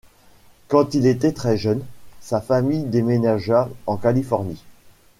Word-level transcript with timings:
Quand 0.67 0.95
il 0.95 1.05
était 1.05 1.31
très 1.31 1.57
jeune, 1.57 1.85
sa 2.21 2.41
famille 2.41 2.85
déménagea 2.85 3.69
en 3.85 3.97
Californie. 3.97 4.63